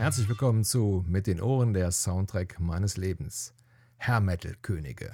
Herzlich 0.00 0.30
willkommen 0.30 0.64
zu 0.64 1.04
Mit 1.06 1.26
den 1.26 1.42
Ohren 1.42 1.74
der 1.74 1.92
Soundtrack 1.92 2.58
meines 2.58 2.96
Lebens. 2.96 3.52
Herr 3.98 4.20
Metal 4.20 4.56
Könige. 4.62 5.12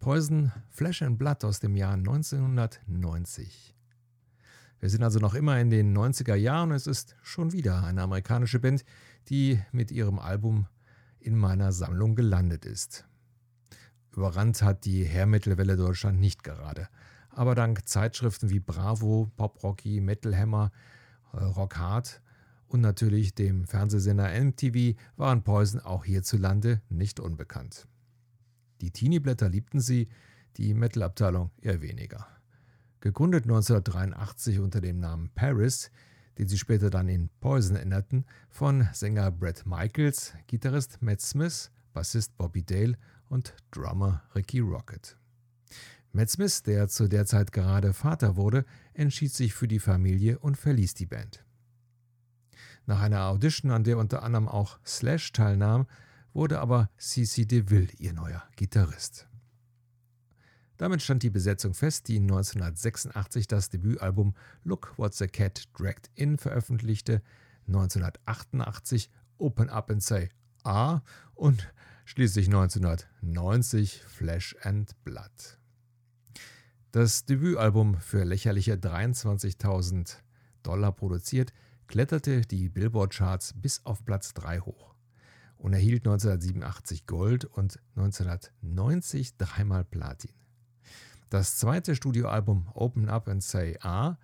Poison 0.00 0.50
Flesh 0.68 1.02
and 1.02 1.16
Blood 1.16 1.44
aus 1.44 1.60
dem 1.60 1.76
Jahr 1.76 1.92
1990. 1.92 3.72
Wir 4.80 4.90
sind 4.90 5.04
also 5.04 5.20
noch 5.20 5.34
immer 5.34 5.60
in 5.60 5.70
den 5.70 5.96
90er 5.96 6.34
Jahren 6.34 6.70
und 6.70 6.74
es 6.74 6.88
ist 6.88 7.14
schon 7.22 7.52
wieder 7.52 7.84
eine 7.84 8.02
amerikanische 8.02 8.58
Band, 8.58 8.84
die 9.28 9.62
mit 9.70 9.92
ihrem 9.92 10.18
Album 10.18 10.66
in 11.20 11.36
meiner 11.36 11.70
Sammlung 11.70 12.16
gelandet 12.16 12.64
ist. 12.64 13.06
Überrannt 14.10 14.60
hat 14.60 14.86
die 14.86 15.04
Hair 15.04 15.26
Metal 15.26 15.56
Welle 15.56 15.76
Deutschland 15.76 16.18
nicht 16.18 16.42
gerade, 16.42 16.88
aber 17.30 17.54
dank 17.54 17.86
Zeitschriften 17.86 18.50
wie 18.50 18.58
Bravo, 18.58 19.30
Pop 19.36 19.62
Rocky, 19.62 20.00
Metal 20.00 20.36
Hammer, 20.36 20.72
äh, 21.32 21.44
Rock 21.44 21.76
Hard 21.76 22.23
und 22.68 22.80
natürlich 22.80 23.34
dem 23.34 23.66
Fernsehsender 23.66 24.30
MTV 24.40 24.98
waren 25.16 25.42
Poison 25.42 25.80
auch 25.80 26.04
hierzulande 26.04 26.80
nicht 26.88 27.20
unbekannt. 27.20 27.86
Die 28.80 28.90
Teenie-Blätter 28.90 29.48
liebten 29.48 29.80
sie, 29.80 30.08
die 30.56 30.74
Metal-Abteilung 30.74 31.50
eher 31.60 31.82
weniger. 31.82 32.26
Gegründet 33.00 33.44
1983 33.44 34.58
unter 34.60 34.80
dem 34.80 34.98
Namen 34.98 35.30
Paris, 35.34 35.90
den 36.38 36.48
sie 36.48 36.58
später 36.58 36.90
dann 36.90 37.08
in 37.08 37.28
Poison 37.40 37.76
änderten, 37.76 38.24
von 38.48 38.88
Sänger 38.92 39.30
Brett 39.30 39.66
Michaels, 39.66 40.32
Gitarrist 40.46 41.02
Matt 41.02 41.20
Smith, 41.20 41.70
Bassist 41.92 42.36
Bobby 42.36 42.64
Dale 42.64 42.96
und 43.28 43.54
Drummer 43.70 44.22
Ricky 44.34 44.60
Rocket. 44.60 45.16
Matt 46.12 46.30
Smith, 46.30 46.62
der 46.62 46.88
zu 46.88 47.08
der 47.08 47.26
Zeit 47.26 47.52
gerade 47.52 47.92
Vater 47.92 48.36
wurde, 48.36 48.64
entschied 48.92 49.32
sich 49.32 49.52
für 49.54 49.68
die 49.68 49.80
Familie 49.80 50.38
und 50.38 50.56
verließ 50.56 50.94
die 50.94 51.06
Band. 51.06 51.44
Nach 52.86 53.00
einer 53.00 53.24
Audition, 53.26 53.70
an 53.70 53.84
der 53.84 53.98
unter 53.98 54.22
anderem 54.22 54.48
auch 54.48 54.78
Slash 54.84 55.32
teilnahm, 55.32 55.86
wurde 56.32 56.60
aber 56.60 56.90
CC 56.98 57.46
DeVille 57.46 57.92
ihr 57.98 58.12
neuer 58.12 58.42
Gitarrist. 58.56 59.26
Damit 60.76 61.02
stand 61.02 61.22
die 61.22 61.30
Besetzung 61.30 61.72
fest, 61.72 62.08
die 62.08 62.18
1986 62.18 63.46
das 63.46 63.70
Debütalbum 63.70 64.34
Look 64.64 64.98
What 64.98 65.14
the 65.14 65.28
Cat 65.28 65.68
Dragged 65.78 66.10
In 66.14 66.36
veröffentlichte, 66.36 67.22
1988 67.68 69.10
Open 69.38 69.70
Up 69.70 69.90
and 69.90 70.02
Say 70.02 70.30
Ah 70.64 71.00
und 71.34 71.72
schließlich 72.04 72.46
1990 72.46 74.02
Flesh 74.02 74.56
and 74.62 74.92
Blood. 75.04 75.58
Das 76.90 77.24
Debütalbum 77.24 77.96
für 78.00 78.24
lächerliche 78.24 78.74
23.000 78.74 80.16
Dollar 80.62 80.92
produziert, 80.92 81.52
kletterte 81.88 82.42
die 82.42 82.68
Billboard-Charts 82.68 83.54
bis 83.56 83.84
auf 83.84 84.04
Platz 84.04 84.34
3 84.34 84.60
hoch 84.60 84.94
und 85.56 85.72
erhielt 85.72 86.06
1987 86.06 87.06
Gold 87.06 87.44
und 87.44 87.80
1990 87.96 89.36
dreimal 89.36 89.84
Platin. 89.84 90.32
Das 91.30 91.56
zweite 91.56 91.96
Studioalbum 91.96 92.68
Open 92.74 93.08
Up 93.08 93.28
and 93.28 93.42
Say 93.42 93.78
Ah 93.80 94.16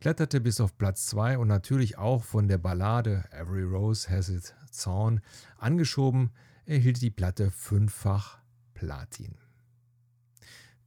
kletterte 0.00 0.40
bis 0.40 0.60
auf 0.60 0.76
Platz 0.78 1.06
2 1.06 1.38
und 1.38 1.48
natürlich 1.48 1.98
auch 1.98 2.22
von 2.22 2.48
der 2.48 2.58
Ballade 2.58 3.24
Every 3.30 3.62
Rose 3.62 4.08
Has 4.10 4.28
Its 4.28 4.54
Thorn 4.82 5.20
angeschoben, 5.58 6.30
erhielt 6.66 7.00
die 7.00 7.10
Platte 7.10 7.50
fünffach 7.50 8.38
Platin. 8.74 9.36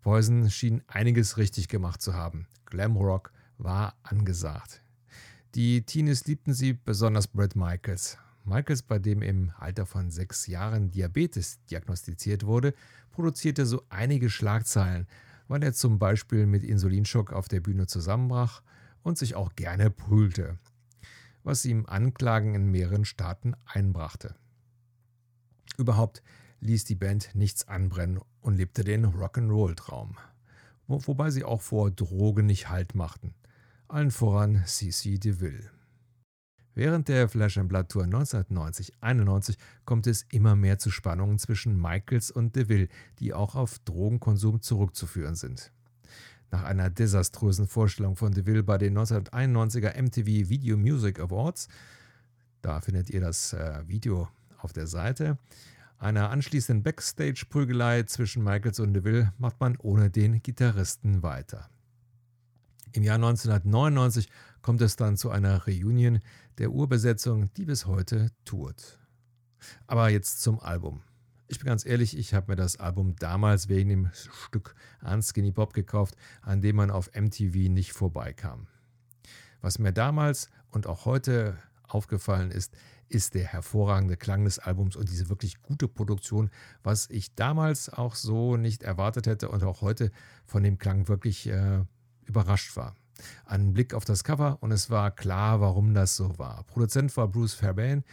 Poison 0.01 0.49
schien 0.49 0.83
einiges 0.87 1.37
richtig 1.37 1.67
gemacht 1.67 2.01
zu 2.01 2.13
haben. 2.13 2.47
Glamrock 2.65 3.33
war 3.57 3.95
angesagt. 4.03 4.81
Die 5.55 5.81
Teenies 5.81 6.25
liebten 6.25 6.53
sie, 6.53 6.73
besonders 6.73 7.25
Brett 7.25 7.55
Michaels. 7.55 8.19
Michaels, 8.45 8.83
bei 8.83 8.99
dem 8.99 9.23
im 9.23 9.51
Alter 9.57 9.87
von 9.87 10.11
sechs 10.11 10.45
Jahren 10.45 10.91
Diabetes 10.91 11.57
diagnostiziert 11.71 12.45
wurde, 12.45 12.75
produzierte 13.09 13.65
so 13.65 13.81
einige 13.89 14.29
Schlagzeilen, 14.29 15.07
weil 15.47 15.63
er 15.63 15.73
zum 15.73 15.97
Beispiel 15.97 16.45
mit 16.45 16.63
Insulinschock 16.63 17.33
auf 17.33 17.47
der 17.47 17.61
Bühne 17.61 17.87
zusammenbrach 17.87 18.61
und 19.01 19.17
sich 19.17 19.33
auch 19.33 19.55
gerne 19.55 19.89
prügelte, 19.89 20.59
was 21.43 21.65
ihm 21.65 21.87
Anklagen 21.87 22.53
in 22.53 22.69
mehreren 22.69 23.03
Staaten 23.03 23.55
einbrachte. 23.65 24.35
Überhaupt 25.79 26.21
ließ 26.59 26.83
die 26.83 26.95
Band 26.95 27.33
nichts 27.33 27.67
anbrennen 27.67 28.19
und 28.41 28.55
lebte 28.55 28.83
den 28.83 29.03
Rock'n'Roll-Traum, 29.03 30.15
wo, 30.85 31.07
wobei 31.07 31.31
sie 31.31 31.43
auch 31.43 31.61
vor 31.61 31.89
Drogen 31.89 32.45
nicht 32.45 32.69
Halt 32.69 32.93
machten 32.93 33.33
allen 33.89 34.11
voran 34.11 34.63
CC 34.65 35.17
DeVille. 35.17 35.71
Während 36.75 37.07
der 37.07 37.27
Flash 37.27 37.59
Blood 37.63 37.89
Tour 37.89 38.03
1990-91 38.03 39.57
kommt 39.83 40.07
es 40.07 40.25
immer 40.31 40.55
mehr 40.55 40.77
zu 40.77 40.91
Spannungen 40.91 41.39
zwischen 41.39 41.79
Michaels 41.79 42.31
und 42.31 42.55
DeVille, 42.55 42.87
die 43.19 43.33
auch 43.33 43.55
auf 43.55 43.79
Drogenkonsum 43.79 44.61
zurückzuführen 44.61 45.35
sind. 45.35 45.71
Nach 46.51 46.63
einer 46.63 46.89
desaströsen 46.89 47.67
Vorstellung 47.67 48.15
von 48.15 48.31
DeVille 48.31 48.63
bei 48.63 48.77
den 48.77 48.97
1991er 48.97 49.99
MTV 50.01 50.49
Video 50.49 50.77
Music 50.77 51.19
Awards, 51.19 51.67
da 52.61 52.81
findet 52.81 53.09
ihr 53.09 53.21
das 53.21 53.53
äh, 53.53 53.83
Video 53.87 54.29
auf 54.59 54.71
der 54.71 54.87
Seite, 54.87 55.37
einer 55.97 56.29
anschließenden 56.29 56.83
Backstage-Prügelei 56.83 58.03
zwischen 58.03 58.43
Michaels 58.43 58.79
und 58.79 58.93
DeVille 58.93 59.33
macht 59.37 59.59
man 59.59 59.75
ohne 59.77 60.09
den 60.09 60.41
Gitarristen 60.41 61.23
weiter. 61.23 61.69
Im 62.91 63.03
Jahr 63.03 63.15
1999 63.15 64.29
kommt 64.61 64.81
es 64.81 64.95
dann 64.95 65.15
zu 65.15 65.29
einer 65.29 65.67
Reunion 65.67 66.21
der 66.57 66.71
Urbesetzung, 66.71 67.53
die 67.53 67.65
bis 67.65 67.85
heute 67.85 68.31
tourt. 68.45 68.99
Aber 69.85 70.09
jetzt 70.09 70.41
zum 70.41 70.59
Album. 70.59 71.01
Ich 71.47 71.59
bin 71.59 71.67
ganz 71.67 71.85
ehrlich, 71.85 72.17
ich 72.17 72.33
habe 72.33 72.51
mir 72.51 72.55
das 72.55 72.77
Album 72.77 73.15
damals 73.17 73.69
wegen 73.69 73.89
dem 73.89 74.09
Stück 74.13 74.75
Unskinny 75.01 75.51
Bob 75.51 75.73
gekauft, 75.73 76.15
an 76.41 76.61
dem 76.61 76.77
man 76.77 76.89
auf 76.89 77.11
MTV 77.13 77.69
nicht 77.69 77.93
vorbeikam. 77.93 78.67
Was 79.61 79.77
mir 79.77 79.91
damals 79.91 80.49
und 80.71 80.87
auch 80.87 81.05
heute 81.05 81.57
aufgefallen 81.83 82.51
ist, 82.51 82.75
ist 83.07 83.33
der 83.33 83.45
hervorragende 83.45 84.17
Klang 84.17 84.45
des 84.45 84.59
Albums 84.59 84.95
und 84.95 85.09
diese 85.09 85.29
wirklich 85.29 85.61
gute 85.61 85.87
Produktion, 85.87 86.49
was 86.83 87.09
ich 87.09 87.35
damals 87.35 87.89
auch 87.89 88.15
so 88.15 88.55
nicht 88.57 88.83
erwartet 88.83 89.27
hätte 89.27 89.49
und 89.49 89.63
auch 89.63 89.81
heute 89.81 90.11
von 90.45 90.63
dem 90.63 90.77
Klang 90.77 91.07
wirklich 91.07 91.47
äh, 91.47 91.83
überrascht 92.29 92.75
war. 92.77 92.95
Ein 93.45 93.73
Blick 93.73 93.93
auf 93.93 94.05
das 94.05 94.23
Cover 94.23 94.57
und 94.61 94.71
es 94.71 94.89
war 94.89 95.11
klar, 95.11 95.59
warum 95.59 95.93
das 95.93 96.15
so 96.15 96.37
war. 96.37 96.63
Produzent 96.63 97.15
war 97.17 97.27
Bruce 97.27 97.53
Fairbairn 97.53 98.03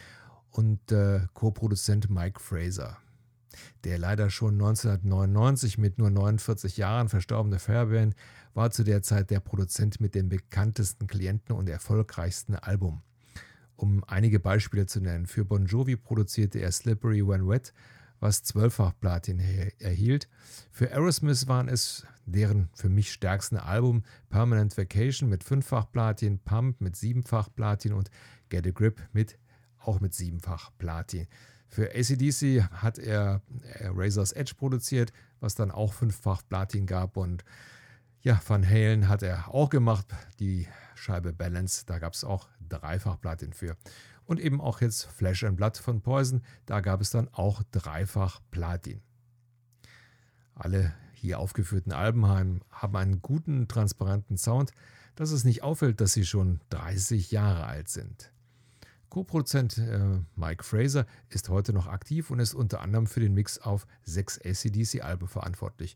und 0.51 0.91
äh, 0.91 1.21
Co-Produzent 1.33 2.09
Mike 2.09 2.39
Fraser. 2.39 2.97
Der 3.83 3.97
leider 3.97 4.29
schon 4.29 4.55
1999 4.55 5.77
mit 5.77 5.97
nur 5.97 6.09
49 6.09 6.77
Jahren 6.77 7.09
verstorbene 7.09 7.59
Fairbairn 7.59 8.13
war 8.53 8.71
zu 8.71 8.83
der 8.83 9.01
Zeit 9.01 9.29
der 9.29 9.39
Produzent 9.39 10.01
mit 10.01 10.15
dem 10.15 10.29
bekanntesten 10.29 11.07
Klienten 11.07 11.55
und 11.55 11.69
erfolgreichsten 11.69 12.55
Album. 12.55 13.01
Um 13.75 14.03
einige 14.05 14.39
Beispiele 14.39 14.87
zu 14.87 14.99
nennen, 14.99 15.27
für 15.27 15.45
Bon 15.45 15.67
Jovi 15.67 15.95
produzierte 15.95 16.59
er 16.59 16.71
Slippery 16.71 17.25
When 17.27 17.47
Wet 17.47 17.73
was 18.19 18.43
zwölffach 18.43 18.93
Platin 18.99 19.39
erhielt. 19.79 20.27
Für 20.71 20.91
Aerosmith 20.91 21.47
waren 21.47 21.69
es 21.69 22.05
deren 22.25 22.69
für 22.73 22.89
mich 22.89 23.11
stärksten 23.11 23.57
Album 23.57 24.03
Permanent 24.29 24.77
Vacation 24.77 25.29
mit 25.29 25.43
fünffach 25.43 25.91
Platin, 25.91 26.39
Pump 26.39 26.81
mit 26.81 26.95
siebenfach 26.95 27.49
Platin 27.55 27.93
und 27.93 28.09
Get 28.49 28.67
a 28.67 28.71
Grip 28.71 29.01
mit 29.13 29.37
auch 29.79 29.99
mit 29.99 30.13
siebenfach 30.13 30.71
Platin. 30.77 31.27
Für 31.69 31.89
ACDC 31.95 32.63
hat 32.71 32.97
er 32.97 33.41
Razor's 33.81 34.31
Edge 34.31 34.53
produziert, 34.55 35.11
was 35.39 35.55
dann 35.55 35.71
auch 35.71 35.93
fünffach 35.93 36.41
Platin 36.47 36.85
gab 36.85 37.17
und 37.17 37.43
ja, 38.21 38.41
Van 38.45 38.67
Halen 38.67 39.07
hat 39.07 39.23
er 39.23 39.53
auch 39.53 39.69
gemacht, 39.69 40.07
die 40.39 40.67
Scheibe 40.95 41.31
Balance, 41.31 41.85
da 41.85 41.99
gab 41.99 42.13
es 42.13 42.23
auch 42.23 42.49
dreifach 42.67 43.19
Platin 43.19 43.53
für 43.53 43.75
und 44.25 44.39
eben 44.39 44.61
auch 44.61 44.81
jetzt 44.81 45.05
Flash 45.05 45.43
and 45.43 45.57
Blood 45.57 45.77
von 45.77 46.01
Poison, 46.01 46.41
da 46.65 46.81
gab 46.81 47.01
es 47.01 47.09
dann 47.09 47.29
auch 47.31 47.63
dreifach 47.71 48.41
Platin. 48.51 49.01
Alle 50.53 50.93
hier 51.13 51.39
aufgeführten 51.39 51.93
Alben 51.93 52.27
haben 52.27 52.95
einen 52.95 53.21
guten, 53.21 53.67
transparenten 53.67 54.37
Sound, 54.37 54.71
dass 55.15 55.31
es 55.31 55.43
nicht 55.43 55.63
auffällt, 55.63 55.99
dass 55.99 56.13
sie 56.13 56.25
schon 56.25 56.61
30 56.69 57.31
Jahre 57.31 57.65
alt 57.65 57.89
sind. 57.89 58.31
Co-Produzent 59.09 59.77
äh, 59.77 60.19
Mike 60.35 60.63
Fraser 60.63 61.05
ist 61.29 61.49
heute 61.49 61.73
noch 61.73 61.87
aktiv 61.87 62.29
und 62.29 62.39
ist 62.39 62.53
unter 62.53 62.81
anderem 62.81 63.07
für 63.07 63.19
den 63.21 63.33
Mix 63.33 63.57
auf 63.57 63.87
sechs 64.03 64.39
ACDC-Alben 64.39 65.27
verantwortlich, 65.27 65.95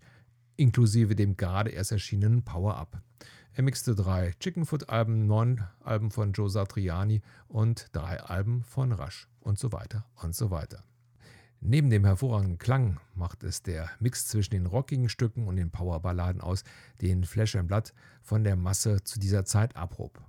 inklusive 0.56 1.16
dem 1.16 1.38
gerade 1.38 1.72
erst 1.72 1.92
erschienenen 1.92 2.44
Power 2.44 2.78
Up. 2.78 3.02
Er 3.54 3.64
mixte 3.64 3.96
drei 3.96 4.32
Chickenfoot-Alben, 4.40 5.28
neun 5.28 5.66
Alben 5.82 6.10
von 6.10 6.32
Joe 6.32 6.50
Satriani 6.50 7.22
und 7.50 7.90
drei 7.92 8.22
Alben 8.22 8.64
von 8.64 8.94
Rush 8.94 9.28
und 9.42 9.60
so 9.60 9.74
weiter 9.74 10.06
und 10.22 10.34
so 10.34 10.52
weiter. 10.52 10.86
Neben 11.60 11.90
dem 11.90 12.06
hervorragenden 12.06 12.58
Klang 12.58 13.00
macht 13.14 13.44
es 13.44 13.62
der 13.62 13.90
Mix 14.00 14.28
zwischen 14.28 14.52
den 14.52 14.66
rockigen 14.66 15.10
Stücken 15.10 15.48
und 15.48 15.58
den 15.58 15.70
Powerballaden 15.70 16.40
aus, 16.40 16.64
den 17.02 17.26
Flash 17.26 17.58
and 17.58 17.68
Blood 17.68 17.94
von 18.22 18.46
der 18.46 18.56
Masse 18.56 19.04
zu 19.04 19.20
dieser 19.20 19.44
Zeit 19.44 19.76
abhob. 19.76 20.24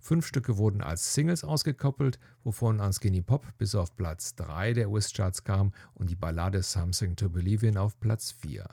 Fünf 0.00 0.26
Stücke 0.26 0.58
wurden 0.58 0.82
als 0.82 1.14
Singles 1.14 1.44
ausgekoppelt, 1.44 2.18
wovon 2.42 2.80
Unskinny 2.80 3.22
Pop 3.22 3.46
bis 3.56 3.76
auf 3.76 3.94
Platz 3.94 4.34
3 4.34 4.72
der 4.72 4.90
US-Charts 4.90 5.44
kam 5.44 5.72
und 5.94 6.10
die 6.10 6.16
Ballade 6.16 6.60
Something 6.60 7.14
to 7.14 7.30
Believe 7.30 7.64
in 7.64 7.78
auf 7.78 8.00
Platz 8.00 8.32
4. 8.32 8.68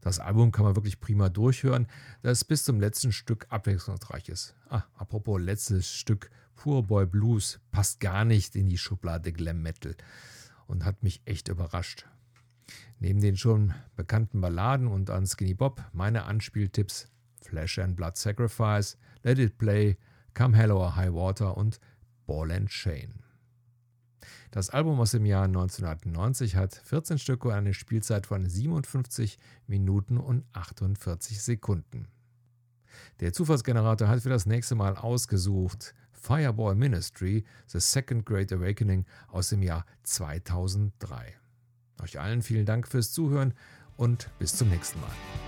Das 0.00 0.20
Album 0.20 0.52
kann 0.52 0.64
man 0.64 0.76
wirklich 0.76 1.00
prima 1.00 1.28
durchhören, 1.28 1.88
da 2.22 2.30
es 2.30 2.44
bis 2.44 2.64
zum 2.64 2.80
letzten 2.80 3.12
Stück 3.12 3.46
abwechslungsreich 3.48 4.28
ist. 4.28 4.54
Ah, 4.68 4.84
apropos 4.94 5.40
letztes 5.40 5.92
Stück, 5.92 6.30
Poor 6.58 6.82
Boy 6.82 7.06
Blues 7.06 7.60
passt 7.70 8.00
gar 8.00 8.24
nicht 8.24 8.56
in 8.56 8.68
die 8.68 8.78
Schublade 8.78 9.32
Glam 9.32 9.62
Metal 9.62 9.94
und 10.66 10.84
hat 10.84 11.04
mich 11.04 11.22
echt 11.24 11.48
überrascht. 11.48 12.06
Neben 12.98 13.20
den 13.20 13.36
schon 13.36 13.74
bekannten 13.94 14.40
Balladen 14.40 14.88
und 14.88 15.08
an 15.08 15.24
Skinny 15.24 15.54
Bob 15.54 15.84
meine 15.92 16.24
Anspieltipps 16.24 17.08
Flesh 17.42 17.78
and 17.78 17.96
Blood 17.96 18.16
Sacrifice, 18.16 18.98
Let 19.22 19.38
It 19.38 19.56
Play, 19.56 19.96
Come 20.34 20.56
Hello 20.56 20.78
or 20.78 20.96
High 20.96 21.12
Water 21.12 21.56
und 21.56 21.78
Ball 22.26 22.50
and 22.50 22.68
Chain. 22.68 23.22
Das 24.50 24.70
Album 24.70 25.00
aus 25.00 25.12
dem 25.12 25.26
Jahr 25.26 25.44
1990 25.44 26.56
hat 26.56 26.74
14 26.74 27.18
Stücke 27.18 27.48
und 27.48 27.54
eine 27.54 27.74
Spielzeit 27.74 28.26
von 28.26 28.48
57 28.48 29.38
Minuten 29.66 30.18
und 30.18 30.44
48 30.52 31.42
Sekunden. 31.42 32.08
Der 33.20 33.32
Zufallsgenerator 33.32 34.08
hat 34.08 34.22
für 34.22 34.28
das 34.28 34.46
nächste 34.46 34.74
Mal 34.74 34.96
ausgesucht 34.96 35.94
Fireball 36.12 36.74
Ministry, 36.74 37.44
The 37.66 37.80
Second 37.80 38.26
Great 38.26 38.52
Awakening 38.52 39.06
aus 39.28 39.50
dem 39.50 39.62
Jahr 39.62 39.86
2003. 40.02 41.34
Euch 42.02 42.20
allen 42.20 42.42
vielen 42.42 42.66
Dank 42.66 42.88
fürs 42.88 43.12
Zuhören 43.12 43.54
und 43.96 44.30
bis 44.38 44.56
zum 44.56 44.68
nächsten 44.68 45.00
Mal. 45.00 45.47